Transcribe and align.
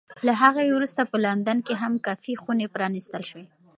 له 0.25 0.33
هغې 0.41 0.73
وروسته 0.75 1.01
په 1.11 1.17
لندن 1.25 1.57
کې 1.67 1.73
هم 1.81 1.93
کافي 2.05 2.33
خونې 2.41 2.67
پرانېستل 2.75 3.23
شوې. 3.29 3.45